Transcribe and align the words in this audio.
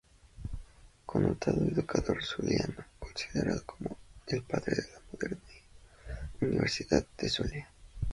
Connotado 1.05 1.63
educador 1.63 2.23
zuliano, 2.23 2.83
considerado 2.97 3.63
como 3.67 3.95
el 4.29 4.41
padre 4.41 4.73
de 4.77 4.91
la 4.93 4.99
moderna 5.11 5.39
Universidad 6.39 7.05
del 7.19 7.29
Zulia. 7.29 7.69